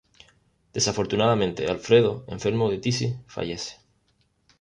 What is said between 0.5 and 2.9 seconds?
Desafortunadamente Alfredo, enfermo de